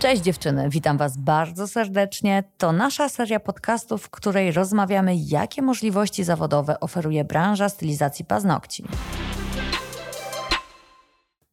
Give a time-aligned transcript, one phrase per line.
[0.00, 2.44] Cześć dziewczyny, witam Was bardzo serdecznie.
[2.58, 8.84] To nasza seria podcastów, w której rozmawiamy, jakie możliwości zawodowe oferuje branża stylizacji paznokci.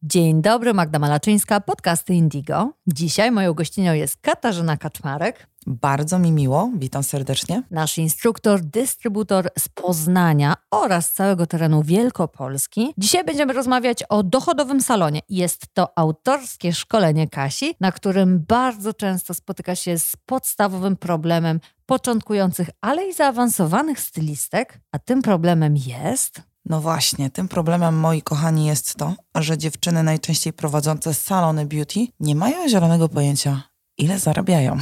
[0.02, 2.72] Dzień dobry, Magda Malaczyńska, podcasty Indigo.
[2.86, 5.48] Dzisiaj moją gościnią jest Katarzyna Kaczmarek.
[5.66, 7.62] Bardzo mi miło, witam serdecznie.
[7.70, 12.94] Nasz instruktor, dystrybutor z Poznania oraz całego terenu Wielkopolski.
[12.98, 15.20] Dzisiaj będziemy rozmawiać o dochodowym salonie.
[15.28, 22.70] Jest to autorskie szkolenie Kasi, na którym bardzo często spotyka się z podstawowym problemem początkujących,
[22.80, 28.94] ale i zaawansowanych stylistek, a tym problemem jest no właśnie, tym problemem, moi kochani, jest
[28.94, 33.62] to, że dziewczyny najczęściej prowadzące salony beauty nie mają zielonego pojęcia,
[33.98, 34.78] ile zarabiają.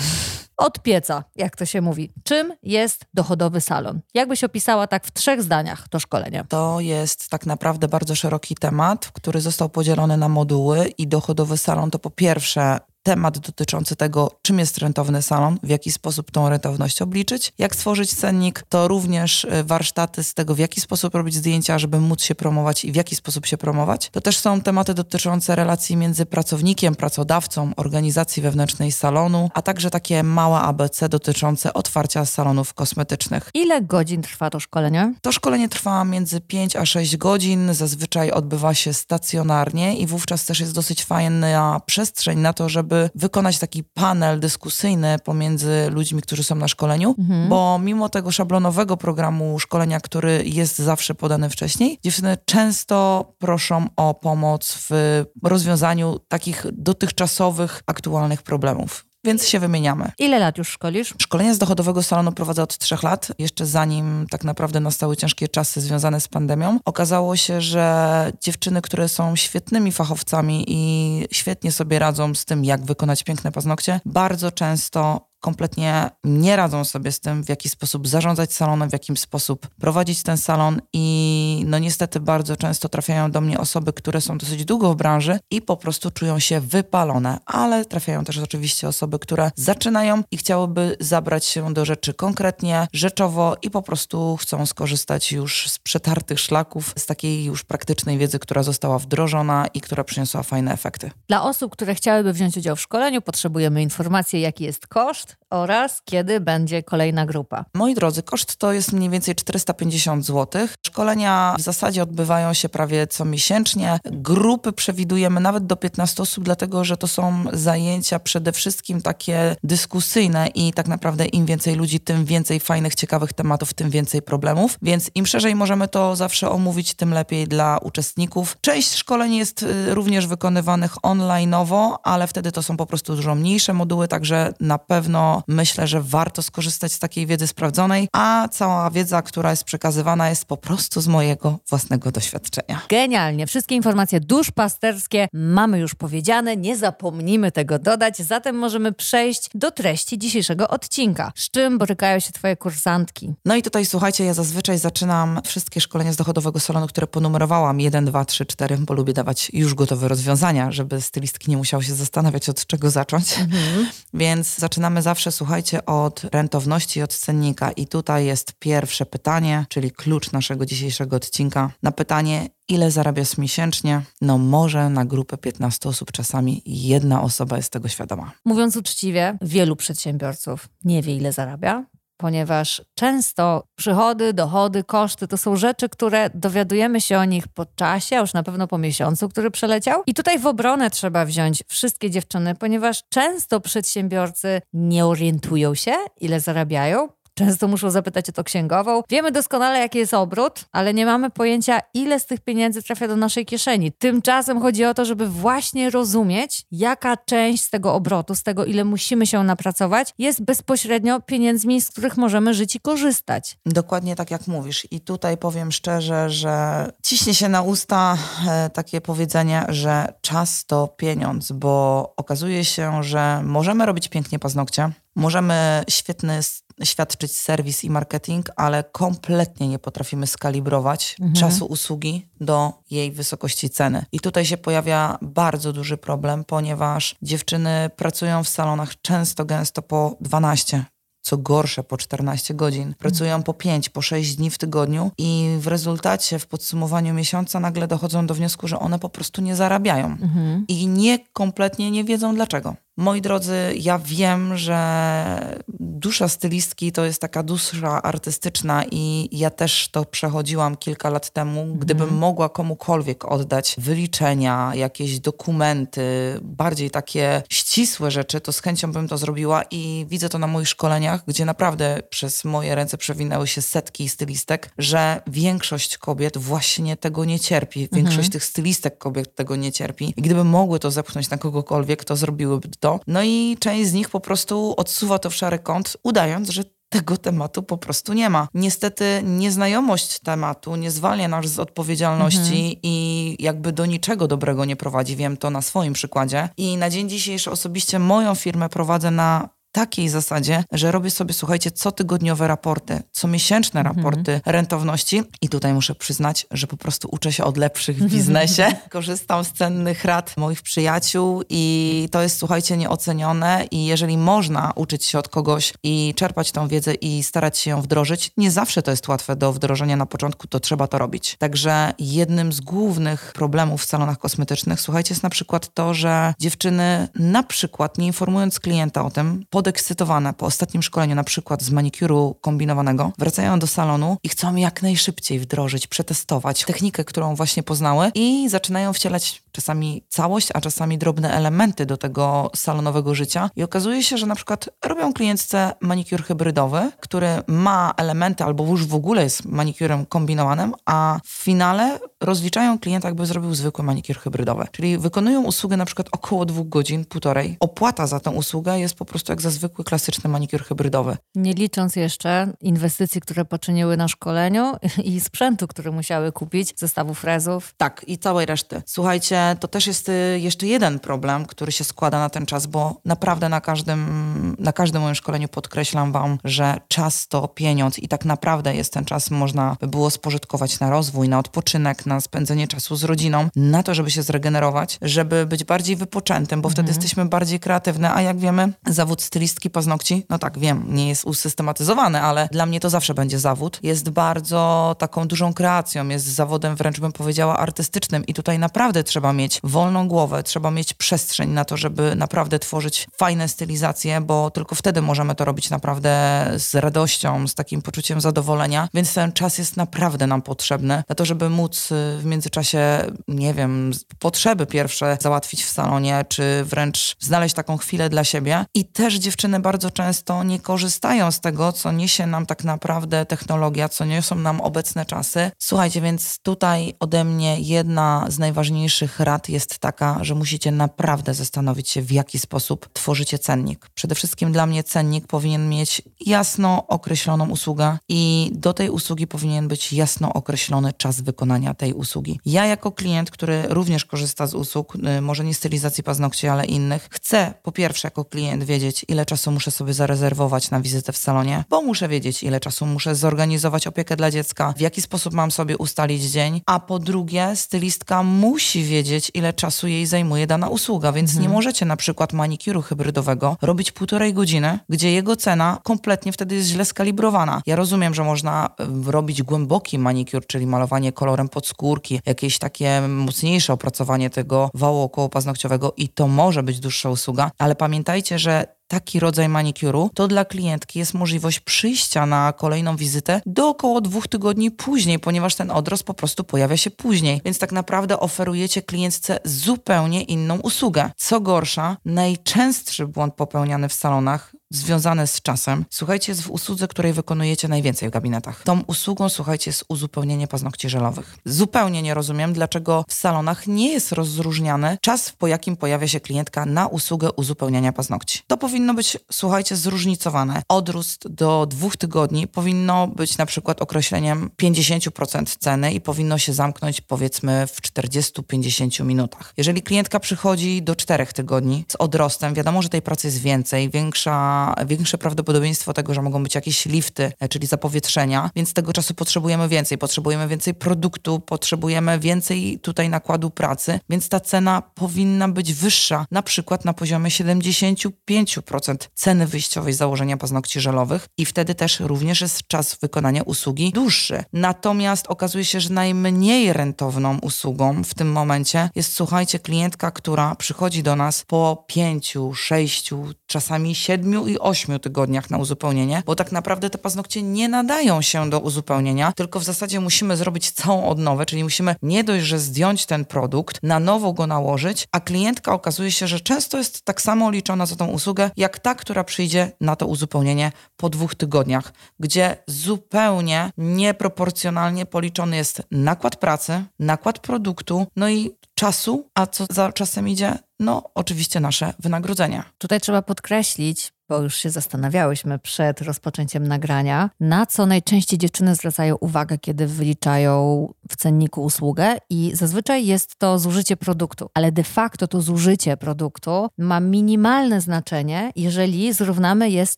[0.57, 2.13] Od pieca, jak to się mówi.
[2.25, 4.01] Czym jest dochodowy salon?
[4.15, 6.45] Jakbyś opisała tak w trzech zdaniach to szkolenie?
[6.49, 11.91] To jest tak naprawdę bardzo szeroki temat, który został podzielony na moduły i dochodowy salon
[11.91, 17.02] to po pierwsze temat dotyczący tego, czym jest rentowny salon, w jaki sposób tą rentowność
[17.02, 21.79] obliczyć, jak stworzyć cennik, to również y, warsztaty z tego, w jaki sposób robić zdjęcia,
[21.79, 24.10] żeby móc się promować i w jaki sposób się promować.
[24.10, 30.23] To też są tematy dotyczące relacji między pracownikiem, pracodawcą, organizacji wewnętrznej salonu, a także takie
[30.23, 33.51] małe ABC dotyczące otwarcia salonów kosmetycznych.
[33.54, 35.15] Ile godzin trwa to szkolenie?
[35.23, 40.60] To szkolenie trwa między 5 a 6 godzin, zazwyczaj odbywa się stacjonarnie i wówczas też
[40.60, 46.45] jest dosyć fajna przestrzeń na to, żeby żeby wykonać taki panel dyskusyjny pomiędzy ludźmi, którzy
[46.45, 47.49] są na szkoleniu, mhm.
[47.49, 54.15] bo mimo tego szablonowego programu szkolenia, który jest zawsze podany wcześniej, dziewczyny często proszą o
[54.15, 60.13] pomoc w rozwiązaniu takich dotychczasowych, aktualnych problemów więc się wymieniamy.
[60.19, 61.15] Ile lat już szkolisz?
[61.19, 65.81] Szkolenie z dochodowego salonu prowadzę od trzech lat, jeszcze zanim tak naprawdę nastały ciężkie czasy
[65.81, 66.78] związane z pandemią.
[66.84, 72.84] Okazało się, że dziewczyny, które są świetnymi fachowcami i świetnie sobie radzą z tym, jak
[72.84, 78.53] wykonać piękne paznokcie, bardzo często kompletnie nie radzą sobie z tym, w jaki sposób zarządzać
[78.53, 83.59] salonem, w jaki sposób prowadzić ten salon i no niestety bardzo często trafiają do mnie
[83.59, 88.25] osoby, które są dosyć długo w branży i po prostu czują się wypalone, ale trafiają
[88.25, 93.82] też oczywiście osoby, które zaczynają i chciałyby zabrać się do rzeczy konkretnie, rzeczowo i po
[93.82, 99.66] prostu chcą skorzystać już z przetartych szlaków, z takiej już praktycznej wiedzy, która została wdrożona
[99.75, 101.10] i która przyniosła fajne efekty.
[101.28, 106.41] Dla osób, które chciałyby wziąć udział w szkoleniu, potrzebujemy informacji, jaki jest koszt, oraz kiedy
[106.41, 107.64] będzie kolejna grupa?
[107.74, 110.69] Moi drodzy, koszt to jest mniej więcej 450 zł.
[110.86, 113.98] Szkolenia w zasadzie odbywają się prawie co miesięcznie.
[114.04, 120.46] Grupy przewidujemy nawet do 15 osób, dlatego że to są zajęcia przede wszystkim takie dyskusyjne
[120.46, 124.78] i tak naprawdę im więcej ludzi, tym więcej fajnych, ciekawych tematów, tym więcej problemów.
[124.82, 128.56] Więc im szerzej możemy to zawsze omówić, tym lepiej dla uczestników.
[128.60, 133.72] Część szkoleń jest y, również wykonywanych online'owo, ale wtedy to są po prostu dużo mniejsze
[133.72, 135.16] moduły, także na pewno
[135.49, 140.44] myślę, że warto skorzystać z takiej wiedzy sprawdzonej, a cała wiedza, która jest przekazywana, jest
[140.44, 142.81] po prostu z mojego własnego doświadczenia.
[142.88, 143.47] Genialnie.
[143.47, 150.19] Wszystkie informacje duszpasterskie mamy już powiedziane, nie zapomnimy tego dodać, zatem możemy przejść do treści
[150.19, 151.32] dzisiejszego odcinka.
[151.34, 153.34] Z czym borykają się Twoje kursantki?
[153.44, 158.05] No i tutaj słuchajcie, ja zazwyczaj zaczynam wszystkie szkolenia z dochodowego salonu, które ponumerowałam 1,
[158.05, 162.49] 2, 3, 4, bo lubię dawać już gotowe rozwiązania, żeby stylistki nie musiały się zastanawiać
[162.49, 163.38] od czego zacząć.
[163.38, 163.87] Mhm.
[164.15, 167.71] Więc zaczynamy zawsze słuchajcie od rentowności i od cennika.
[167.71, 171.71] I tutaj jest pierwsze pytanie, czyli klucz naszego dzisiejszego odcinka.
[171.83, 174.03] Na pytanie, ile zarabiasz miesięcznie?
[174.21, 178.33] No może na grupę 15 osób czasami jedna osoba jest tego świadoma.
[178.44, 181.84] Mówiąc uczciwie, wielu przedsiębiorców nie wie, ile zarabia,
[182.16, 188.16] ponieważ często przychody, dochody, koszty to są rzeczy, które dowiadujemy się o nich po czasie,
[188.16, 190.03] a już na pewno po miesiącu, który przeleciał.
[190.06, 196.41] I tutaj w obronę trzeba wziąć wszystkie dziewczyny, ponieważ często przedsiębiorcy nie orientują się, ile
[196.41, 199.02] zarabiają, Często muszą zapytać o to księgową.
[199.10, 203.16] Wiemy doskonale, jaki jest obrót, ale nie mamy pojęcia, ile z tych pieniędzy trafia do
[203.16, 203.92] naszej kieszeni.
[203.92, 208.84] Tymczasem chodzi o to, żeby właśnie rozumieć, jaka część z tego obrotu, z tego, ile
[208.84, 213.58] musimy się napracować, jest bezpośrednio pieniędzmi, z których możemy żyć i korzystać.
[213.66, 214.87] Dokładnie tak, jak mówisz.
[214.90, 218.16] I tutaj powiem szczerze, że ciśnie się na usta
[218.49, 224.90] e, takie powiedzenie, że czas to pieniądz, bo okazuje się, że możemy robić pięknie paznokcie,
[225.16, 226.43] możemy świetny
[226.84, 231.34] świadczyć serwis i marketing, ale kompletnie nie potrafimy skalibrować mhm.
[231.34, 234.05] czasu usługi do jej wysokości ceny.
[234.12, 240.17] I tutaj się pojawia bardzo duży problem, ponieważ dziewczyny pracują w salonach często, gęsto po
[240.20, 240.84] 12,
[241.26, 242.94] co gorsze po 14 godzin.
[242.99, 247.88] Pracują po 5, po 6 dni w tygodniu i w rezultacie, w podsumowaniu miesiąca nagle
[247.88, 250.06] dochodzą do wniosku, że one po prostu nie zarabiają.
[250.06, 250.64] Mhm.
[250.69, 252.76] I nie kompletnie nie wiedzą dlaczego.
[252.98, 259.88] Moi drodzy, ja wiem, że dusza stylistki to jest taka dusza artystyczna i ja też
[259.88, 261.75] to przechodziłam kilka lat temu.
[261.75, 262.19] Gdybym mm.
[262.19, 266.02] mogła komukolwiek oddać wyliczenia, jakieś dokumenty,
[266.43, 270.69] bardziej takie ścisłe rzeczy, to z chęcią bym to zrobiła i widzę to na moich
[270.69, 277.25] szkoleniach, gdzie naprawdę przez moje ręce przewinęły się setki stylistek, że większość kobiet właśnie tego
[277.25, 277.88] nie cierpi.
[277.92, 278.31] Większość mm.
[278.31, 280.14] tych stylistek kobiet tego nie cierpi.
[280.16, 282.86] I gdyby mogły to zepchnąć na kogokolwiek, to zrobiłyby to.
[283.06, 287.17] No i część z nich po prostu odsuwa to w szary kąt, udając, że tego
[287.17, 288.49] tematu po prostu nie ma.
[288.55, 292.77] Niestety nieznajomość tematu nie zwalnia nas z odpowiedzialności mhm.
[292.83, 295.17] i jakby do niczego dobrego nie prowadzi.
[295.17, 296.49] Wiem to na swoim przykładzie.
[296.56, 301.70] I na dzień dzisiejszy osobiście moją firmę prowadzę na takiej zasadzie, że robię sobie, słuchajcie,
[301.70, 303.96] cotygodniowe raporty, comiesięczne mhm.
[303.96, 304.55] raporty mhm.
[304.55, 308.67] rentowności i tutaj muszę przyznać, że po prostu uczę się od lepszych w biznesie.
[308.90, 315.05] Korzystam z cennych rad moich przyjaciół i to jest, słuchajcie, nieocenione i jeżeli można uczyć
[315.05, 318.90] się od kogoś i czerpać tą wiedzę i starać się ją wdrożyć, nie zawsze to
[318.90, 321.37] jest łatwe do wdrożenia na początku, to trzeba to robić.
[321.38, 327.08] Także jednym z głównych problemów w salonach kosmetycznych, słuchajcie, jest na przykład to, że dziewczyny
[327.14, 331.70] na przykład nie informując klienta o tym, pod podekscytowane po ostatnim szkoleniu, na przykład z
[331.70, 338.10] manikuru kombinowanego, wracają do salonu i chcą jak najszybciej wdrożyć, przetestować technikę, którą właśnie poznały
[338.14, 343.50] i zaczynają wcielać czasami całość, a czasami drobne elementy do tego salonowego życia.
[343.56, 348.87] I okazuje się, że na przykład robią klientce manikur hybrydowy, który ma elementy albo już
[348.87, 354.64] w ogóle jest manikurem kombinowanym, a w finale rozliczają klienta, jakby zrobił zwykły manikur hybrydowy.
[354.73, 357.56] Czyli wykonują usługę na przykład około dwóch godzin, półtorej.
[357.61, 361.17] Opłata za tę usługę jest po prostu jak za zwykły, klasyczny manikur hybrydowy.
[361.35, 364.76] Nie licząc jeszcze inwestycji, które poczyniły na szkoleniu
[365.11, 367.75] i sprzętu, który musiały kupić, zestawu frezów.
[367.76, 368.82] Tak, i całej reszty.
[368.87, 373.00] Słuchajcie, to też jest y, jeszcze jeden problem, który się składa na ten czas, bo
[373.04, 378.25] naprawdę na każdym, na każdym moim szkoleniu podkreślam Wam, że czas to pieniądz i tak
[378.25, 382.96] naprawdę jest ten czas, można by było spożytkować na rozwój, na odpoczynek, na spędzenie czasu
[382.96, 386.72] z rodziną, na to, żeby się zregenerować, żeby być bardziej wypoczętym, bo mhm.
[386.75, 391.25] wtedy jesteśmy bardziej kreatywne, a jak wiemy, zawód stylistki paznokci, no tak, wiem, nie jest
[391.25, 393.78] usystematyzowany, ale dla mnie to zawsze będzie zawód.
[393.82, 399.32] Jest bardzo taką dużą kreacją, jest zawodem wręcz bym powiedziała artystycznym i tutaj naprawdę trzeba
[399.37, 404.75] mieć wolną głowę, trzeba mieć przestrzeń na to, żeby naprawdę tworzyć fajne stylizacje, bo tylko
[404.75, 409.77] wtedy możemy to robić naprawdę z radością, z takim poczuciem zadowolenia, więc ten czas jest
[409.77, 412.81] naprawdę nam potrzebny na to, żeby móc y, w międzyczasie,
[413.29, 418.85] nie wiem, potrzeby pierwsze załatwić w salonie, czy wręcz znaleźć taką chwilę dla siebie i
[418.85, 424.05] też dziewczyny bardzo często nie korzystają z tego, co niesie nam tak naprawdę technologia, co
[424.05, 425.50] niosą nam obecne czasy.
[425.59, 431.88] Słuchajcie, więc tutaj ode mnie jedna z najważniejszych rad jest taka, że musicie naprawdę zastanowić
[431.88, 433.88] się, w jaki sposób tworzycie cennik.
[433.94, 439.69] Przede wszystkim dla mnie cennik powinien mieć jasno określoną usługę i do tej usługi powinien
[439.69, 442.40] być jasno określony czas wykonania tej usługi.
[442.46, 447.08] Ja jako klient, który również korzysta z usług, y, może nie stylizacji paznokci, ale innych,
[447.11, 451.17] chcę po pierwsze jako klient wiedzieć, ile ile czasu muszę sobie zarezerwować na wizytę w
[451.17, 455.50] salonie, bo muszę wiedzieć, ile czasu muszę zorganizować opiekę dla dziecka, w jaki sposób mam
[455.50, 461.12] sobie ustalić dzień, a po drugie, stylistka musi wiedzieć, ile czasu jej zajmuje dana usługa,
[461.12, 461.43] więc mhm.
[461.43, 466.69] nie możecie na przykład manikuru hybrydowego robić półtorej godziny, gdzie jego cena kompletnie wtedy jest
[466.69, 467.62] źle skalibrowana.
[467.66, 473.73] Ja rozumiem, że można e, robić głęboki manikur, czyli malowanie kolorem podskórki, jakieś takie mocniejsze
[473.73, 479.49] opracowanie tego wału okołopaznokciowego i to może być dłuższa usługa, ale pamiętajcie, że taki rodzaj
[479.49, 485.19] manikuru, to dla klientki jest możliwość przyjścia na kolejną wizytę do około dwóch tygodni później,
[485.19, 487.40] ponieważ ten odrost po prostu pojawia się później.
[487.45, 491.11] Więc tak naprawdę oferujecie klientce zupełnie inną usługę.
[491.16, 497.12] Co gorsza, najczęstszy błąd popełniany w salonach związane z czasem, słuchajcie, jest w usłudze, której
[497.12, 498.62] wykonujecie najwięcej w gabinetach.
[498.62, 501.38] Tą usługą, słuchajcie, jest uzupełnienie paznokci żelowych.
[501.45, 506.66] Zupełnie nie rozumiem, dlaczego w salonach nie jest rozróżniany czas, po jakim pojawia się klientka
[506.66, 508.40] na usługę uzupełniania paznokci.
[508.47, 510.62] To powinno być, słuchajcie, zróżnicowane.
[510.68, 517.00] Odrost do dwóch tygodni powinno być na przykład określeniem 50% ceny i powinno się zamknąć
[517.00, 519.52] powiedzmy w 40-50 minutach.
[519.56, 524.65] Jeżeli klientka przychodzi do czterech tygodni z odrostem, wiadomo, że tej pracy jest więcej, większa
[524.87, 529.68] większe prawdopodobieństwo tego, że mogą być jakieś lifty, e, czyli zapowietrzenia, więc tego czasu potrzebujemy
[529.68, 529.99] więcej.
[529.99, 536.42] Potrzebujemy więcej produktu, potrzebujemy więcej tutaj nakładu pracy, więc ta cena powinna być wyższa, na
[536.42, 542.96] przykład na poziomie 75% ceny wyjściowej założenia paznokci żelowych i wtedy też również jest czas
[543.02, 544.44] wykonania usługi dłuższy.
[544.52, 551.02] Natomiast okazuje się, że najmniej rentowną usługą w tym momencie jest, słuchajcie, klientka, która przychodzi
[551.02, 556.91] do nas po pięciu, sześciu, czasami siedmiu i ośmiu tygodniach na uzupełnienie, bo tak naprawdę
[556.91, 561.65] te paznokcie nie nadają się do uzupełnienia, tylko w zasadzie musimy zrobić całą odnowę, czyli
[561.65, 566.26] musimy nie dość, że zdjąć ten produkt, na nowo go nałożyć, a klientka okazuje się,
[566.26, 570.07] że często jest tak samo liczona za tą usługę, jak ta, która przyjdzie na to
[570.07, 578.50] uzupełnienie po dwóch tygodniach, gdzie zupełnie nieproporcjonalnie policzony jest nakład pracy, nakład produktu, no i
[578.75, 580.59] czasu, a co za czasem idzie?
[580.81, 582.65] No, oczywiście nasze wynagrodzenia.
[582.79, 589.16] Tutaj trzeba podkreślić, bo już się zastanawiałyśmy przed rozpoczęciem nagrania, na co najczęściej dziewczyny zwracają
[589.16, 595.28] uwagę, kiedy wyliczają w cenniku usługę i zazwyczaj jest to zużycie produktu, ale de facto
[595.28, 599.97] to zużycie produktu ma minimalne znaczenie, jeżeli zrównamy je z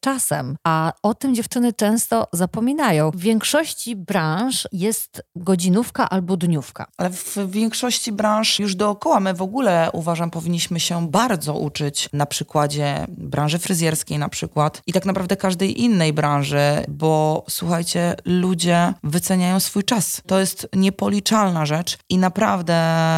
[0.00, 3.10] czasem, a o tym dziewczyny często zapominają.
[3.10, 6.86] W większości branż jest godzinówka albo dniówka.
[6.96, 12.26] Ale w większości branż już dookoła my w ogóle uważam powinniśmy się bardzo uczyć na
[12.26, 19.60] przykładzie branży fryzjerskiej, na przykład i tak naprawdę każdej innej branży, bo słuchajcie, ludzie wyceniają
[19.60, 20.22] swój czas.
[20.26, 22.74] To jest niepoliczalna rzecz i naprawdę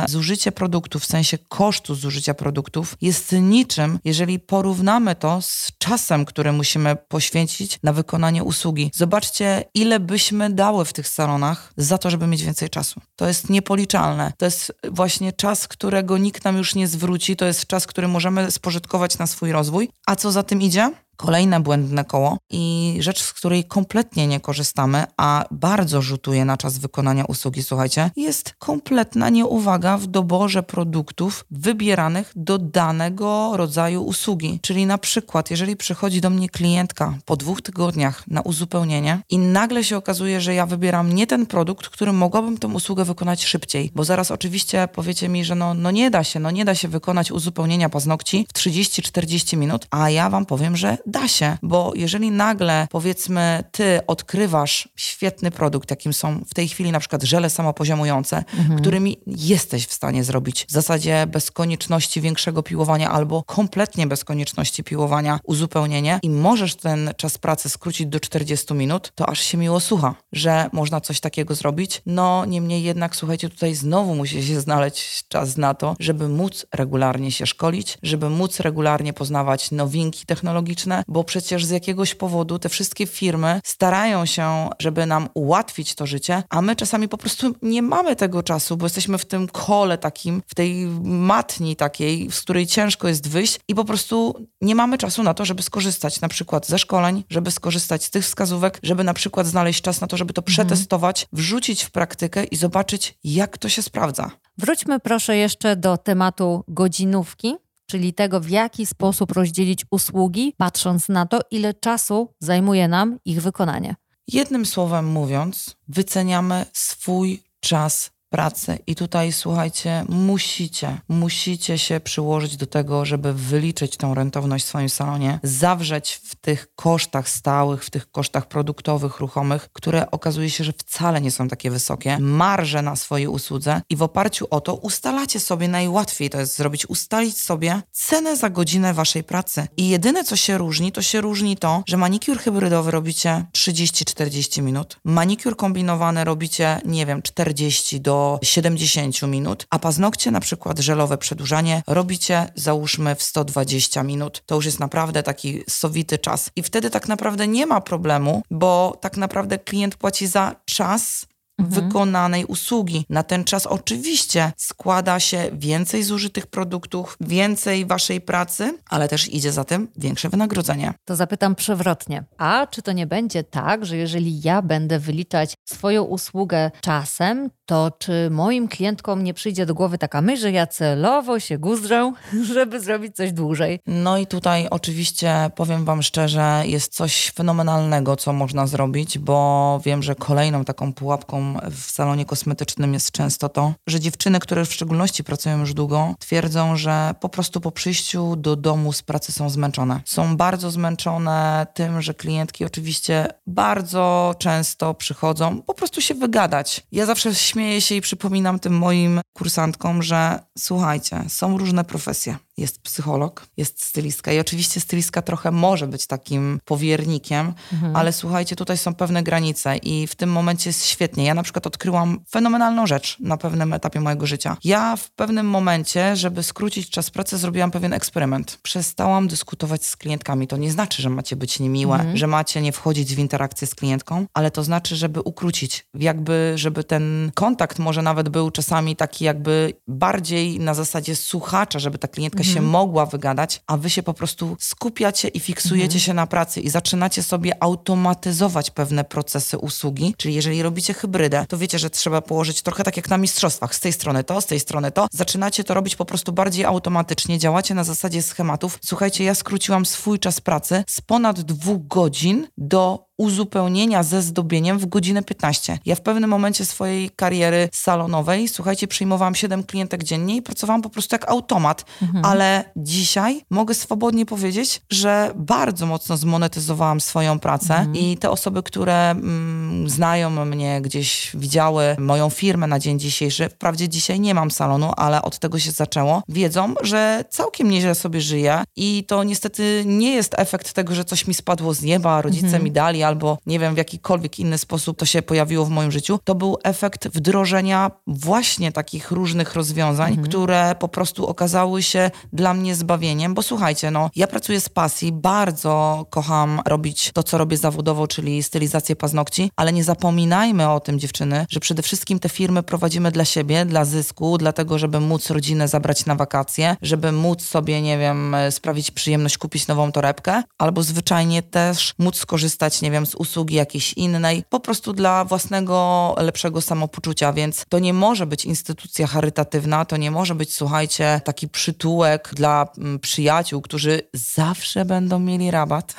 [0.09, 6.53] zużycie produktów, w sensie kosztu zużycia produktów jest niczym, jeżeli porównamy to z czasem, który
[6.53, 8.91] musimy poświęcić na wykonanie usługi.
[8.95, 13.01] Zobaczcie, ile byśmy dały w tych salonach za to, żeby mieć więcej czasu.
[13.17, 14.33] To jest niepoliczalne.
[14.39, 17.37] To jest właśnie czas, którego nikt nam już nie zwróci.
[17.37, 19.89] To jest czas, który możemy spożytkować na swój rozwój.
[20.07, 20.86] A co za tym idzie?
[20.87, 21.06] Yeah.
[21.17, 26.79] Kolejne błędne koło i rzecz, z której kompletnie nie korzystamy, a bardzo rzutuje na czas
[26.79, 34.59] wykonania usługi, słuchajcie, jest kompletna nieuwaga w doborze produktów wybieranych do danego rodzaju usługi.
[34.63, 39.85] Czyli na przykład, jeżeli przychodzi do mnie klientka po dwóch tygodniach na uzupełnienie i nagle
[39.85, 44.05] się okazuje, że ja wybieram nie ten produkt, który mogłabym tę usługę wykonać szybciej, bo
[44.05, 47.33] zaraz oczywiście powiecie mi, że no, no nie da się, no nie da się wykonać
[47.33, 52.87] uzupełnienia paznokci w 30-40 minut, a ja wam powiem, że da się, bo jeżeli nagle
[52.91, 58.81] powiedzmy ty odkrywasz świetny produkt, jakim są w tej chwili na przykład żele samopoziomujące, mhm.
[58.81, 64.85] którymi jesteś w stanie zrobić w zasadzie bez konieczności większego piłowania albo kompletnie bez konieczności
[64.85, 69.81] piłowania uzupełnienie i możesz ten czas pracy skrócić do 40 minut, to aż się miło
[69.81, 72.03] słucha, że można coś takiego zrobić.
[72.07, 77.33] No niemniej jednak słuchajcie, tutaj znowu musi się znaleźć czas na to, żeby móc regularnie
[77.33, 83.07] się szkolić, żeby móc regularnie poznawać nowinki technologiczne, bo przecież z jakiegoś powodu te wszystkie
[83.07, 88.17] firmy starają się, żeby nam ułatwić to życie, a my czasami po prostu nie mamy
[88.17, 93.09] tego czasu, bo jesteśmy w tym kole takim, w tej matni takiej, z której ciężko
[93.09, 96.79] jest wyjść i po prostu nie mamy czasu na to, żeby skorzystać na przykład ze
[96.79, 100.43] szkoleń, żeby skorzystać z tych wskazówek, żeby na przykład znaleźć czas na to, żeby to
[100.43, 100.53] mhm.
[100.53, 104.31] przetestować, wrzucić w praktykę i zobaczyć, jak to się sprawdza.
[104.59, 111.27] Wróćmy proszę jeszcze do tematu godzinówki czyli tego, w jaki sposób rozdzielić usługi, patrząc na
[111.27, 113.95] to, ile czasu zajmuje nam ich wykonanie.
[114.29, 118.79] Jednym słowem mówiąc, wyceniamy swój czas pracy.
[118.87, 124.89] I tutaj słuchajcie, musicie, musicie się przyłożyć do tego, żeby wyliczyć tą rentowność w swoim
[124.89, 130.73] salonie, zawrzeć w tych kosztach stałych, w tych kosztach produktowych, ruchomych, które okazuje się, że
[130.73, 135.41] wcale nie są takie wysokie, marże na swojej usłudze i w oparciu o to ustalacie
[135.41, 139.67] sobie, najłatwiej to jest zrobić, ustalić sobie cenę za godzinę waszej pracy.
[139.77, 144.97] I jedyne, co się różni, to się różni to, że manikur hybrydowy robicie 30-40 minut,
[145.05, 151.83] manikur kombinowany robicie, nie wiem, 40 do 70 minut, a paznokcie na przykład żelowe przedłużanie
[151.87, 154.43] robicie załóżmy w 120 minut.
[154.47, 156.51] To już jest naprawdę taki sowity czas.
[156.57, 161.27] I wtedy tak naprawdę nie ma problemu, bo tak naprawdę klient płaci za czas,
[161.59, 161.85] mhm.
[161.85, 163.07] wykonanej usługi.
[163.09, 169.53] Na ten czas oczywiście składa się więcej zużytych produktów, więcej waszej pracy, ale też idzie
[169.53, 170.95] za tym większe wynagrodzenie.
[171.05, 172.25] To zapytam przewrotnie.
[172.39, 177.91] A czy to nie będzie tak, że jeżeli ja będę wyliczać swoją usługę czasem, to
[177.99, 182.13] czy moim klientkom nie przyjdzie do głowy taka myśl, że ja celowo się guzdrzę,
[182.55, 183.81] żeby zrobić coś dłużej?
[183.87, 190.03] No i tutaj oczywiście powiem Wam szczerze, jest coś fenomenalnego, co można zrobić, bo wiem,
[190.03, 195.25] że kolejną taką pułapką w salonie kosmetycznym jest często to, że dziewczyny, które w szczególności
[195.25, 200.01] pracują już długo, twierdzą, że po prostu po przyjściu do domu z pracy są zmęczone.
[200.05, 206.87] Są bardzo zmęczone tym, że klientki oczywiście bardzo często przychodzą po prostu się wygadać.
[206.93, 212.83] Ja zawsze śmieję się i przypominam tym moim kursantkom, że słuchajcie, są różne profesje jest
[212.83, 217.97] psycholog, jest stylistka i oczywiście stylistka trochę może być takim powiernikiem, mhm.
[217.97, 221.25] ale słuchajcie, tutaj są pewne granice i w tym momencie jest świetnie.
[221.25, 224.57] Ja na przykład odkryłam fenomenalną rzecz na pewnym etapie mojego życia.
[224.65, 228.59] Ja w pewnym momencie, żeby skrócić czas pracy, zrobiłam pewien eksperyment.
[228.63, 230.47] Przestałam dyskutować z klientkami.
[230.47, 232.17] To nie znaczy, że macie być niemiłe, mhm.
[232.17, 236.85] że macie nie wchodzić w interakcję z klientką, ale to znaczy, żeby ukrócić, jakby, żeby
[236.85, 242.46] ten kontakt może nawet był czasami taki jakby bardziej na zasadzie słuchacza, żeby ta klientka
[242.47, 242.67] się mhm.
[242.67, 246.01] mogła wygadać, a wy się po prostu skupiacie i fiksujecie mhm.
[246.01, 250.15] się na pracy i zaczynacie sobie automatyzować pewne procesy usługi.
[250.17, 253.81] Czyli jeżeli robicie hybrydę, to wiecie, że trzeba położyć trochę tak jak na mistrzostwach, z
[253.81, 255.07] tej strony to, z tej strony to.
[255.13, 258.79] Zaczynacie to robić po prostu bardziej automatycznie, działacie na zasadzie schematów.
[258.85, 264.87] Słuchajcie, ja skróciłam swój czas pracy z ponad dwóch godzin do uzupełnienia ze zdobieniem w
[264.87, 265.79] godzinę 15.
[265.87, 270.91] Ja w pewnym momencie swojej kariery salonowej, słuchajcie, przyjmowałam 7 klientek dziennie i pracowałam po
[270.91, 272.25] prostu jak automat, mhm.
[272.25, 277.97] ale dzisiaj mogę swobodnie powiedzieć, że bardzo mocno zmonetyzowałam swoją pracę mhm.
[277.97, 283.89] i te osoby, które mm, znają mnie, gdzieś widziały moją firmę na dzień dzisiejszy, wprawdzie
[283.89, 288.65] dzisiaj nie mam salonu, ale od tego się zaczęło, wiedzą, że całkiem nieźle sobie żyję
[288.77, 292.65] i to niestety nie jest efekt tego, że coś mi spadło z nieba, rodzice mhm.
[292.65, 296.19] mi dali, albo nie wiem, w jakikolwiek inny sposób to się pojawiło w moim życiu,
[296.25, 300.29] to był efekt wdrożenia właśnie takich różnych rozwiązań, mhm.
[300.29, 305.13] które po prostu okazały się dla mnie zbawieniem, bo słuchajcie, no, ja pracuję z pasji,
[305.13, 310.99] bardzo kocham robić to, co robię zawodowo, czyli stylizację paznokci, ale nie zapominajmy o tym,
[310.99, 315.69] dziewczyny, że przede wszystkim te firmy prowadzimy dla siebie, dla zysku, dlatego, żeby móc rodzinę
[315.69, 321.43] zabrać na wakacje, żeby móc sobie, nie wiem, sprawić przyjemność, kupić nową torebkę, albo zwyczajnie
[321.43, 326.61] też móc skorzystać, nie wiem, wiem, z usługi jakiejś innej, po prostu dla własnego lepszego
[326.61, 332.31] samopoczucia, więc to nie może być instytucja charytatywna, to nie może być, słuchajcie, taki przytułek
[332.35, 335.95] dla mm, przyjaciół, którzy zawsze będą mieli rabat.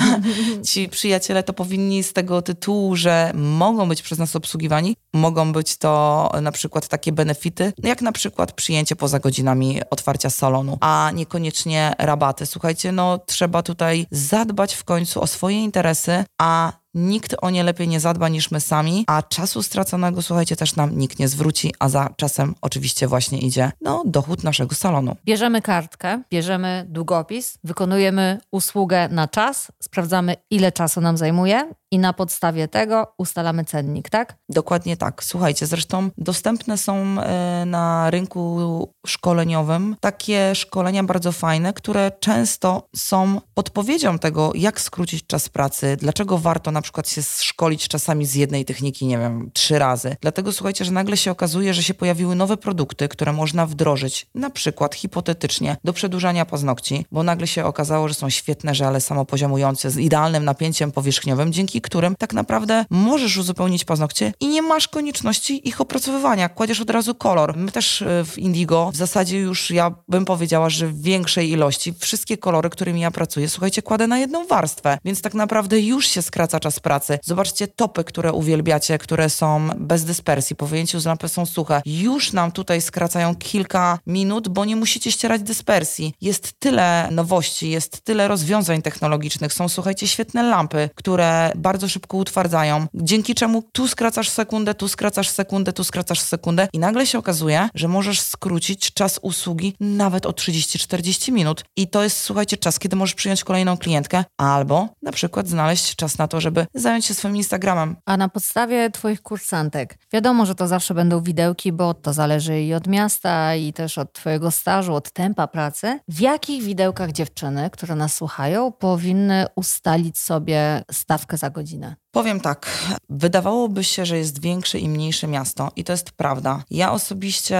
[0.70, 5.76] Ci przyjaciele to powinni z tego tytułu, że mogą być przez nas obsługiwani, mogą być
[5.76, 11.94] to na przykład takie benefity, jak na przykład przyjęcie poza godzinami otwarcia salonu, a niekoniecznie
[11.98, 12.46] rabaty.
[12.46, 17.88] Słuchajcie, no trzeba tutaj zadbać w końcu o swoje interesy, a nikt o nie lepiej
[17.88, 21.88] nie zadba niż my sami, a czasu straconego, słuchajcie, też nam nikt nie zwróci, a
[21.88, 25.16] za czasem oczywiście właśnie idzie no, dochód naszego salonu.
[25.24, 32.12] Bierzemy kartkę, bierzemy długopis, wykonujemy usługę na czas, sprawdzamy ile czasu nam zajmuje i na
[32.12, 34.36] podstawie tego ustalamy cennik, tak?
[34.48, 35.24] Dokładnie tak.
[35.24, 43.40] Słuchajcie, zresztą dostępne są e, na rynku szkoleniowym takie szkolenia bardzo fajne, które często są
[43.54, 48.64] podpowiedzią tego, jak skrócić czas pracy, dlaczego warto na przykład się szkolić czasami z jednej
[48.64, 50.16] techniki, nie wiem, trzy razy.
[50.20, 54.50] Dlatego słuchajcie, że nagle się okazuje, że się pojawiły nowe produkty, które można wdrożyć, na
[54.50, 59.98] przykład hipotetycznie do przedłużania paznokci, bo nagle się okazało, że są świetne żele samopoziomujące z
[59.98, 65.80] idealnym napięciem powierzchniowym, dzięki którym tak naprawdę możesz uzupełnić paznokcie i nie masz konieczności ich
[65.80, 66.48] opracowywania.
[66.48, 67.56] Kładziesz od razu kolor.
[67.56, 71.94] My też e, w Indigo w zasadzie już ja bym powiedziała, że w większej ilości
[71.98, 76.22] wszystkie kolory, którymi ja pracuję, słuchajcie, kładę na jedną warstwę, więc tak naprawdę już się
[76.22, 77.18] skraca czas pracy.
[77.24, 81.82] Zobaczcie topy, które uwielbiacie, które są bez dyspersji, po wyjęciu z lampy są suche.
[81.86, 86.14] Już nam tutaj skracają kilka minut, bo nie musicie ścierać dyspersji.
[86.20, 92.86] Jest tyle nowości, jest tyle rozwiązań technologicznych, są słuchajcie świetne lampy, które bardzo szybko utwardzają,
[92.94, 97.68] dzięki czemu tu skracasz sekundę, tu skracasz sekundę, tu skracasz sekundę i nagle się okazuje,
[97.74, 101.64] że możesz skrócić czas usługi nawet o 30-40 minut.
[101.76, 106.18] I to jest, słuchajcie, czas, kiedy możesz przyjąć kolejną klientkę albo na przykład znaleźć czas
[106.18, 107.96] na to, żeby zająć się swoim Instagramem.
[108.06, 112.74] A na podstawie Twoich kursantek, wiadomo, że to zawsze będą widełki, bo to zależy i
[112.74, 115.98] od miasta, i też od Twojego stażu, od tempa pracy.
[116.08, 122.01] W jakich widełkach dziewczyny, które nas słuchają, powinny ustalić sobie stawkę za godzinę?
[122.12, 122.66] Powiem tak,
[123.10, 126.62] wydawałoby się, że jest większe i mniejsze miasto i to jest prawda.
[126.70, 127.58] Ja osobiście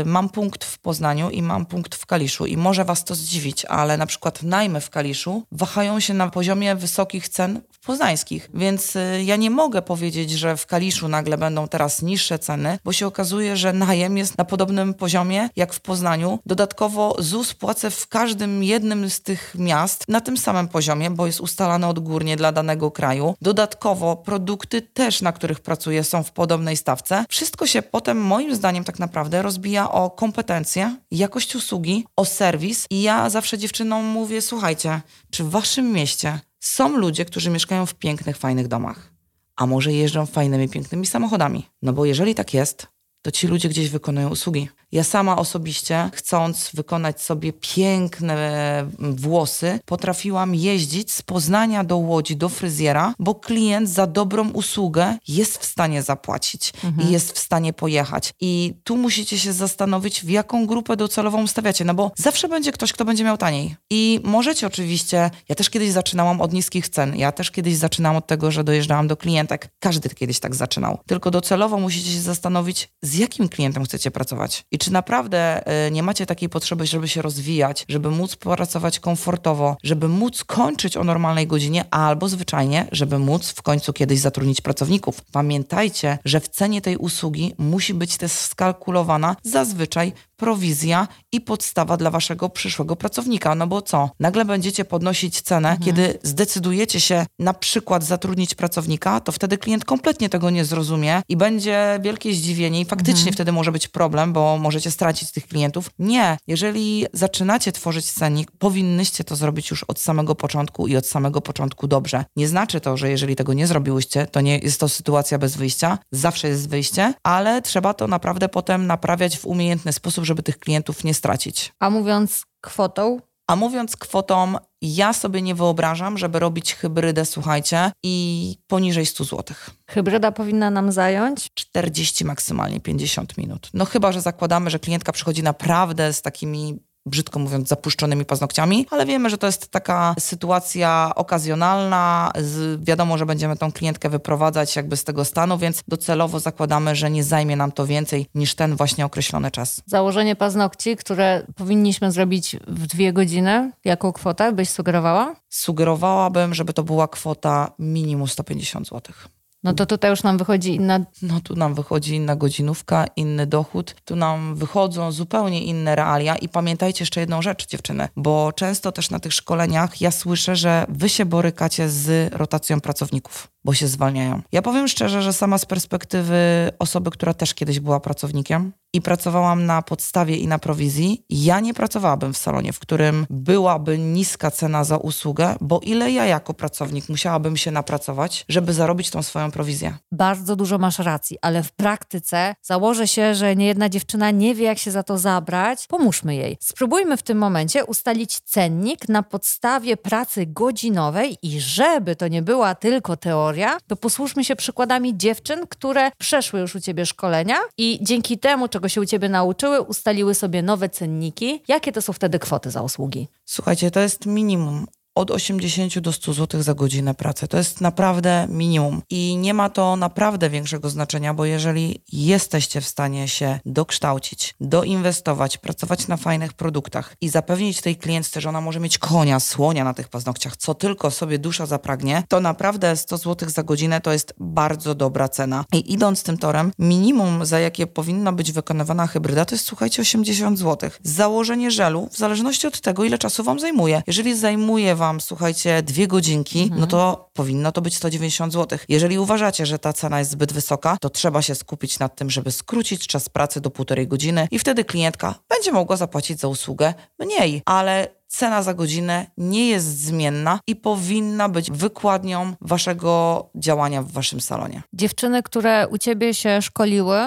[0.00, 3.64] y, mam punkt w Poznaniu i mam punkt w Kaliszu i może was to zdziwić,
[3.64, 9.22] ale na przykład najmy w Kaliszu wahają się na poziomie wysokich cen poznańskich, więc y,
[9.24, 13.56] ja nie mogę powiedzieć, że w Kaliszu nagle będą teraz niższe ceny, bo się okazuje,
[13.56, 16.38] że najem jest na podobnym poziomie jak w Poznaniu.
[16.46, 21.40] Dodatkowo ZUS płacę w każdym jednym z tych miast na tym samym poziomie, bo jest
[21.40, 23.34] ustalany odgórnie dla danego kraju.
[23.42, 27.24] Dodatkowo Dodatkowo produkty też, na których pracuję, są w podobnej stawce.
[27.28, 32.86] Wszystko się potem, moim zdaniem, tak naprawdę rozbija o kompetencje, jakość usługi, o serwis.
[32.90, 37.94] I ja zawsze dziewczynom mówię: słuchajcie, czy w waszym mieście są ludzie, którzy mieszkają w
[37.94, 39.12] pięknych, fajnych domach?
[39.56, 41.66] A może jeżdżą fajnymi, pięknymi samochodami?
[41.82, 42.86] No bo jeżeli tak jest,
[43.22, 44.68] to ci ludzie gdzieś wykonują usługi.
[44.96, 52.48] Ja sama osobiście, chcąc wykonać sobie piękne włosy, potrafiłam jeździć z Poznania do Łodzi, do
[52.48, 57.08] fryzjera, bo klient za dobrą usługę jest w stanie zapłacić mhm.
[57.08, 58.32] i jest w stanie pojechać.
[58.40, 62.92] I tu musicie się zastanowić, w jaką grupę docelową ustawiacie, no bo zawsze będzie ktoś,
[62.92, 63.76] kto będzie miał taniej.
[63.90, 68.26] I możecie oczywiście, ja też kiedyś zaczynałam od niskich cen, ja też kiedyś zaczynałam od
[68.26, 69.68] tego, że dojeżdżałam do klientek.
[69.78, 70.98] Każdy kiedyś tak zaczynał.
[71.06, 74.64] Tylko docelowo musicie się zastanowić, z jakim klientem chcecie pracować.
[74.70, 79.76] I czy naprawdę e, nie macie takiej potrzeby, żeby się rozwijać, żeby móc pracować komfortowo,
[79.82, 85.20] żeby móc kończyć o normalnej godzinie, albo zwyczajnie, żeby móc w końcu kiedyś zatrudnić pracowników.
[85.32, 92.10] Pamiętajcie, że w cenie tej usługi musi być też skalkulowana zazwyczaj prowizja i podstawa dla
[92.10, 93.54] waszego przyszłego pracownika.
[93.54, 94.10] No bo co?
[94.20, 95.84] Nagle będziecie podnosić cenę, mhm.
[95.86, 101.36] kiedy zdecydujecie się na przykład zatrudnić pracownika, to wtedy klient kompletnie tego nie zrozumie i
[101.36, 103.32] będzie wielkie zdziwienie i faktycznie mhm.
[103.32, 105.90] wtedy może być problem, bo możecie stracić tych klientów.
[105.98, 106.38] Nie.
[106.46, 111.88] Jeżeli zaczynacie tworzyć cennik, powinnyście to zrobić już od samego początku i od samego początku
[111.88, 112.24] dobrze.
[112.36, 115.98] Nie znaczy to, że jeżeli tego nie zrobiłyście, to nie jest to sytuacja bez wyjścia.
[116.12, 121.04] Zawsze jest wyjście, ale trzeba to naprawdę potem naprawiać w umiejętny sposób, żeby tych klientów
[121.04, 121.72] nie stracić.
[121.80, 128.56] A mówiąc kwotą, a mówiąc kwotą, ja sobie nie wyobrażam, żeby robić hybrydę, słuchajcie, i
[128.66, 129.56] poniżej 100 zł.
[129.90, 131.48] Hybryda powinna nam zająć?
[131.54, 133.70] 40, maksymalnie 50 minut.
[133.74, 139.06] No chyba, że zakładamy, że klientka przychodzi naprawdę z takimi brzydko mówiąc, zapuszczonymi paznokciami, ale
[139.06, 142.32] wiemy, że to jest taka sytuacja okazjonalna.
[142.78, 147.24] Wiadomo, że będziemy tą klientkę wyprowadzać jakby z tego stanu, więc docelowo zakładamy, że nie
[147.24, 149.82] zajmie nam to więcej niż ten właśnie określony czas.
[149.86, 155.36] Założenie paznokci, które powinniśmy zrobić w dwie godziny, jaką kwotę byś sugerowała?
[155.48, 159.14] Sugerowałabym, żeby to była kwota minimum 150 zł.
[159.62, 161.00] No to tutaj już nam wychodzi inna...
[161.22, 163.94] No tu nam wychodzi inna godzinówka, inny dochód.
[164.04, 169.10] Tu nam wychodzą zupełnie inne realia i pamiętajcie jeszcze jedną rzecz, dziewczyny, bo często też
[169.10, 174.42] na tych szkoleniach ja słyszę, że wy się borykacie z rotacją pracowników bo się zwalniają.
[174.52, 179.66] Ja powiem szczerze, że sama z perspektywy osoby, która też kiedyś była pracownikiem i pracowałam
[179.66, 184.84] na podstawie i na prowizji, ja nie pracowałabym w salonie, w którym byłaby niska cena
[184.84, 189.94] za usługę, bo ile ja jako pracownik musiałabym się napracować, żeby zarobić tą swoją prowizję.
[190.12, 194.78] Bardzo dużo masz racji, ale w praktyce założę się, że niejedna dziewczyna nie wie, jak
[194.78, 195.86] się za to zabrać.
[195.86, 196.56] Pomóżmy jej.
[196.60, 202.74] Spróbujmy w tym momencie ustalić cennik na podstawie pracy godzinowej i żeby to nie była
[202.74, 208.38] tylko teoria, to posłuszmy się przykładami dziewczyn, które przeszły już u ciebie szkolenia i dzięki
[208.38, 211.62] temu, czego się u ciebie nauczyły, ustaliły sobie nowe cenniki.
[211.68, 213.28] Jakie to są wtedy kwoty za usługi?
[213.44, 214.86] Słuchajcie, to jest minimum
[215.16, 217.48] od 80 do 100 zł za godzinę pracy.
[217.48, 219.02] To jest naprawdę minimum.
[219.10, 225.58] I nie ma to naprawdę większego znaczenia, bo jeżeli jesteście w stanie się dokształcić, doinwestować,
[225.58, 229.94] pracować na fajnych produktach i zapewnić tej klientce, że ona może mieć konia, słonia na
[229.94, 234.34] tych paznokciach, co tylko sobie dusza zapragnie, to naprawdę 100 zł za godzinę to jest
[234.38, 235.64] bardzo dobra cena.
[235.74, 240.58] I idąc tym torem, minimum, za jakie powinna być wykonywana hybryda, to jest słuchajcie 80
[240.58, 240.90] zł.
[241.02, 244.02] Założenie żelu, w zależności od tego, ile czasu wam zajmuje.
[244.06, 246.80] Jeżeli zajmuje wam wam, słuchajcie, dwie godzinki, mhm.
[246.80, 248.78] no to powinno to być 190 zł.
[248.88, 252.52] Jeżeli uważacie, że ta cena jest zbyt wysoka, to trzeba się skupić nad tym, żeby
[252.52, 257.62] skrócić czas pracy do półtorej godziny i wtedy klientka będzie mogła zapłacić za usługę mniej,
[257.64, 264.40] ale cena za godzinę nie jest zmienna i powinna być wykładnią waszego działania w waszym
[264.40, 264.82] salonie.
[264.92, 267.18] Dziewczyny, które u ciebie się szkoliły,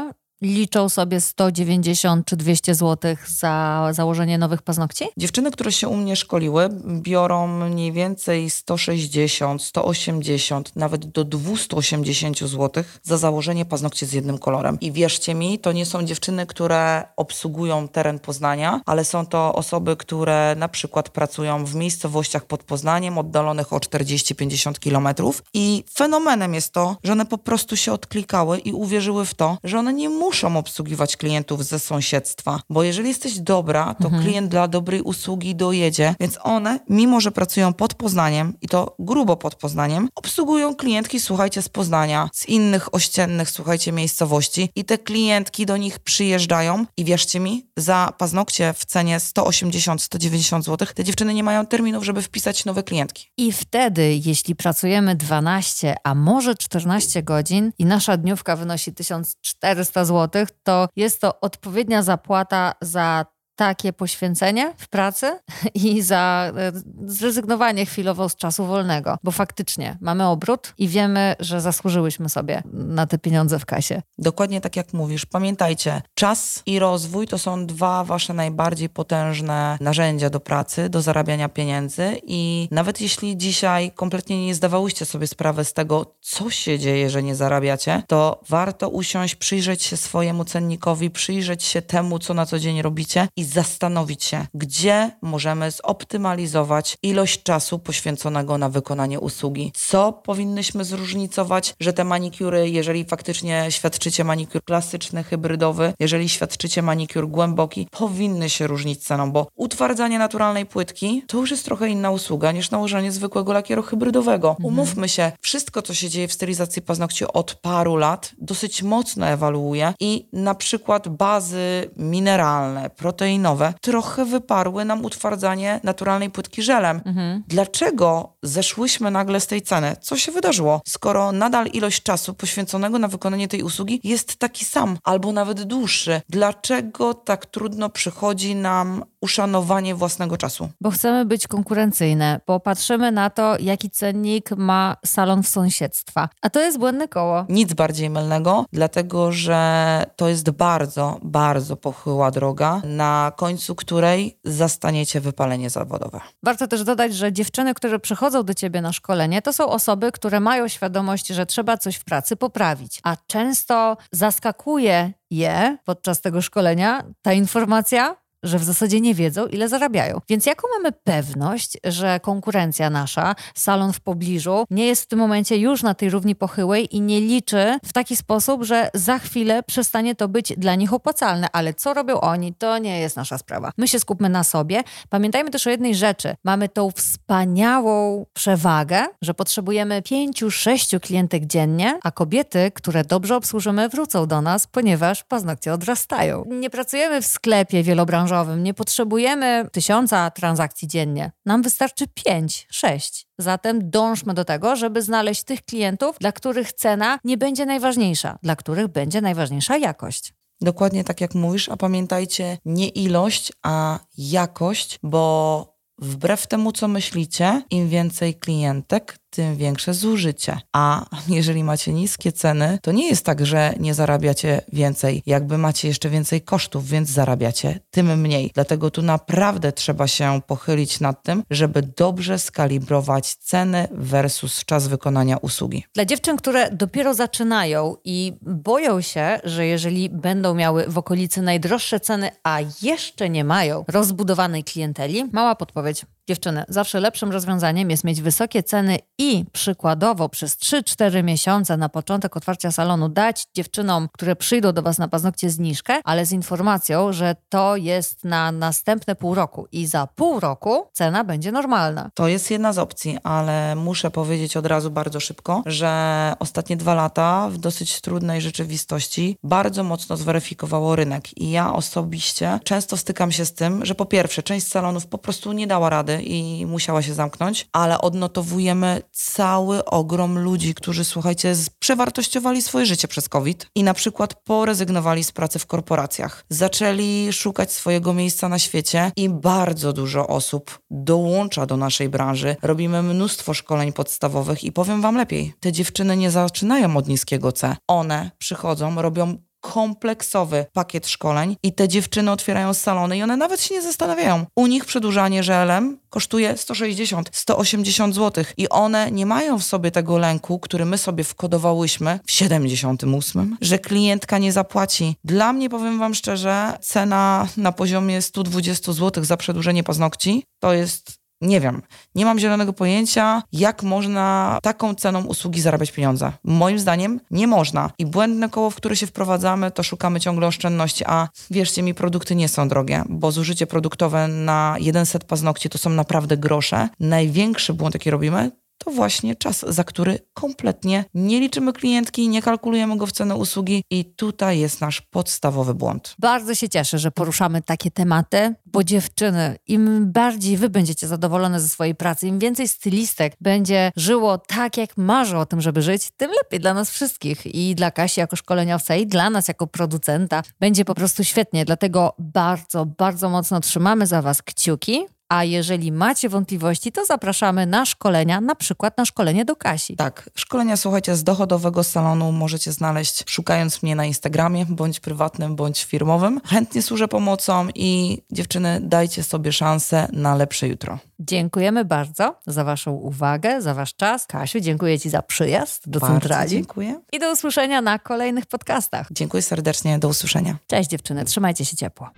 [0.41, 5.05] liczą sobie 190 czy 200 zł za założenie nowych paznokci?
[5.17, 6.69] Dziewczyny, które się u mnie szkoliły,
[7.01, 14.77] biorą mniej więcej 160, 180, nawet do 280 zł za założenie paznokci z jednym kolorem.
[14.81, 19.95] I wierzcie mi, to nie są dziewczyny, które obsługują teren Poznania, ale są to osoby,
[19.95, 25.43] które na przykład pracują w miejscowościach pod Poznaniem, oddalonych o 40-50 kilometrów.
[25.53, 29.79] I fenomenem jest to, że one po prostu się odklikały i uwierzyły w to, że
[29.79, 34.23] one nie muszą muszą obsługiwać klientów ze sąsiedztwa, bo jeżeli jesteś dobra, to mhm.
[34.23, 39.37] klient dla dobrej usługi dojedzie, więc one, mimo że pracują pod Poznaniem i to grubo
[39.37, 45.65] pod Poznaniem, obsługują klientki, słuchajcie, z Poznania, z innych ościennych, słuchajcie, miejscowości i te klientki
[45.65, 51.43] do nich przyjeżdżają i wierzcie mi, za paznokcie w cenie 180-190 zł te dziewczyny nie
[51.43, 53.31] mają terminów, żeby wpisać nowe klientki.
[53.37, 60.18] I wtedy, jeśli pracujemy 12, a może 14 godzin i nasza dniówka wynosi 1400 zł,
[60.27, 63.25] to jest to odpowiednia zapłata za
[63.59, 65.39] takie poświęcenie w pracy
[65.85, 66.71] i za e,
[67.05, 73.07] zrezygnowanie chwilowo z czasu wolnego, bo faktycznie mamy obrót i wiemy, że zasłużyłyśmy sobie na
[73.07, 74.01] te pieniądze w kasie.
[74.17, 75.25] Dokładnie tak jak mówisz.
[75.25, 81.49] Pamiętajcie, czas i rozwój to są dwa wasze najbardziej potężne narzędzia do pracy, do zarabiania
[81.49, 87.09] pieniędzy i nawet jeśli dzisiaj kompletnie nie zdawałyście sobie sprawy z tego, co się dzieje,
[87.09, 92.45] że nie zarabiacie, to warto usiąść, przyjrzeć się swojemu cennikowi, przyjrzeć się temu, co na
[92.45, 99.71] co dzień robicie i zastanowić się, gdzie możemy zoptymalizować ilość czasu poświęconego na wykonanie usługi.
[99.75, 107.27] Co powinnyśmy zróżnicować, że te manikury, jeżeli faktycznie świadczycie manikur klasyczny, hybrydowy, jeżeli świadczycie manikur
[107.27, 112.51] głęboki, powinny się różnić ceną, bo utwardzanie naturalnej płytki to już jest trochę inna usługa
[112.51, 114.49] niż nałożenie zwykłego lakieru hybrydowego.
[114.49, 114.65] Mhm.
[114.65, 119.93] Umówmy się, wszystko co się dzieje w stylizacji paznokci od paru lat dosyć mocno ewaluuje
[119.99, 127.01] i na przykład bazy mineralne, proteiny, proteinowe trochę wyparły nam utwardzanie naturalnej płytki żelem.
[127.05, 127.43] Mhm.
[127.47, 129.95] Dlaczego zeszłyśmy nagle z tej ceny?
[130.01, 130.81] Co się wydarzyło?
[130.87, 136.21] Skoro nadal ilość czasu poświęconego na wykonanie tej usługi jest taki sam, albo nawet dłuższy,
[136.29, 140.69] dlaczego tak trudno przychodzi nam uszanowanie własnego czasu?
[140.81, 146.29] Bo chcemy być konkurencyjne, bo patrzymy na to, jaki cennik ma salon w sąsiedztwa.
[146.41, 147.45] A to jest błędne koło.
[147.49, 155.21] Nic bardziej mylnego, dlatego że to jest bardzo, bardzo pochyła droga, na końcu której zastaniecie
[155.21, 156.19] wypalenie zawodowe.
[156.43, 160.39] Warto też dodać, że dziewczyny, które przychodzą do ciebie na szkolenie, to są osoby, które
[160.39, 167.03] mają świadomość, że trzeba coś w pracy poprawić, a często zaskakuje je podczas tego szkolenia
[167.21, 170.21] ta informacja, że w zasadzie nie wiedzą, ile zarabiają.
[170.29, 175.57] Więc jaką mamy pewność, że konkurencja nasza, salon w pobliżu, nie jest w tym momencie
[175.57, 180.15] już na tej równi pochyłej i nie liczy w taki sposób, że za chwilę przestanie
[180.15, 181.47] to być dla nich opłacalne.
[181.53, 183.71] Ale co robią oni, to nie jest nasza sprawa.
[183.77, 184.83] My się skupmy na sobie.
[185.09, 186.35] Pamiętajmy też o jednej rzeczy.
[186.43, 193.89] Mamy tą wspaniałą przewagę, że potrzebujemy pięciu, sześciu klientek dziennie, a kobiety, które dobrze obsłużymy,
[193.89, 196.43] wrócą do nas, ponieważ paznokcie odrastają.
[196.47, 201.31] Nie pracujemy w sklepie wielobranżowym, branżowym nie potrzebujemy tysiąca transakcji dziennie.
[201.45, 203.27] Nam wystarczy pięć, sześć.
[203.37, 208.55] Zatem dążmy do tego, żeby znaleźć tych klientów, dla których cena nie będzie najważniejsza, dla
[208.55, 210.33] których będzie najważniejsza jakość.
[210.61, 217.61] Dokładnie tak jak mówisz, a pamiętajcie, nie ilość, a jakość, bo wbrew temu, co myślicie,
[217.69, 220.57] im więcej klientek, tym większe zużycie.
[220.73, 225.23] A jeżeli macie niskie ceny, to nie jest tak, że nie zarabiacie więcej.
[225.25, 228.51] Jakby macie jeszcze więcej kosztów, więc zarabiacie tym mniej.
[228.53, 235.37] Dlatego tu naprawdę trzeba się pochylić nad tym, żeby dobrze skalibrować ceny versus czas wykonania
[235.37, 235.83] usługi.
[235.93, 241.99] Dla dziewczyn, które dopiero zaczynają i boją się, że jeżeli będą miały w okolicy najdroższe
[241.99, 246.05] ceny, a jeszcze nie mają rozbudowanej klienteli, mała podpowiedź.
[246.29, 252.37] Dziewczyny, zawsze lepszym rozwiązaniem jest mieć wysokie ceny i przykładowo przez 3-4 miesiące na początek
[252.37, 257.35] otwarcia salonu dać dziewczynom, które przyjdą do Was na paznokcie zniżkę, ale z informacją, że
[257.49, 262.09] to jest na następne pół roku i za pół roku cena będzie normalna.
[262.13, 266.93] To jest jedna z opcji, ale muszę powiedzieć od razu bardzo szybko, że ostatnie dwa
[266.93, 273.45] lata w dosyć trudnej rzeczywistości bardzo mocno zweryfikowało rynek i ja osobiście często stykam się
[273.45, 277.13] z tym, że po pierwsze część salonów po prostu nie dała rady i musiała się
[277.13, 283.93] zamknąć, ale odnotowujemy cały ogrom ludzi, którzy, słuchajcie, przewartościowali swoje życie przez COVID i na
[283.93, 286.45] przykład porezygnowali z pracy w korporacjach.
[286.49, 292.55] Zaczęli szukać swojego miejsca na świecie i bardzo dużo osób dołącza do naszej branży.
[292.61, 297.75] Robimy mnóstwo szkoleń podstawowych i powiem wam lepiej, te dziewczyny nie zaczynają od niskiego C.
[297.87, 303.75] One przychodzą, robią kompleksowy pakiet szkoleń i te dziewczyny otwierają salony i one nawet się
[303.75, 304.45] nie zastanawiają.
[304.55, 310.17] U nich przedłużanie żelem kosztuje 160, 180 zł i one nie mają w sobie tego
[310.17, 315.15] lęku, który my sobie wkodowałyśmy w 78, że klientka nie zapłaci.
[315.23, 321.18] Dla mnie, powiem wam szczerze, cena na poziomie 120 zł za przedłużenie paznokci to jest
[321.41, 321.81] Nie wiem,
[322.15, 326.31] nie mam zielonego pojęcia, jak można taką ceną usługi zarabiać pieniądze.
[326.43, 327.91] Moim zdaniem nie można.
[327.97, 332.35] I błędne koło, w które się wprowadzamy, to szukamy ciągle oszczędności, a wierzcie mi, produkty
[332.35, 336.89] nie są drogie, bo zużycie produktowe na jeden set paznokci to są naprawdę grosze.
[336.99, 338.51] Największy błąd, jaki robimy,
[338.85, 343.83] to właśnie czas, za który kompletnie nie liczymy klientki, nie kalkulujemy go w cenę usługi
[343.89, 346.15] i tutaj jest nasz podstawowy błąd.
[346.19, 351.69] Bardzo się cieszę, że poruszamy takie tematy, bo dziewczyny, im bardziej wy będziecie zadowolone ze
[351.69, 356.31] swojej pracy, im więcej stylistek będzie żyło tak, jak marzy o tym, żeby żyć, tym
[356.31, 360.85] lepiej dla nas wszystkich i dla Kasi jako szkoleniowca i dla nas jako producenta będzie
[360.85, 361.65] po prostu świetnie.
[361.65, 365.05] Dlatego bardzo, bardzo mocno trzymamy za was kciuki.
[365.29, 369.95] A jeżeli macie wątpliwości, to zapraszamy na szkolenia, na przykład na szkolenie do Kasi.
[369.95, 375.83] Tak, szkolenia, słuchajcie, z dochodowego salonu możecie znaleźć szukając mnie na Instagramie, bądź prywatnym, bądź
[375.83, 376.41] firmowym.
[376.45, 380.99] Chętnie służę pomocą i dziewczyny, dajcie sobie szansę na lepsze jutro.
[381.19, 384.25] Dziękujemy bardzo za Waszą uwagę, za Wasz czas.
[384.25, 386.49] Kasiu, dziękuję Ci za przyjazd do Bardzo centrali.
[386.49, 386.99] dziękuję.
[387.11, 389.07] I do usłyszenia na kolejnych podcastach.
[389.11, 390.57] Dziękuję serdecznie, do usłyszenia.
[390.67, 392.09] Cześć dziewczyny, trzymajcie się ciepło.